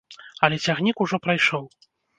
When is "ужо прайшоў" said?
1.07-1.73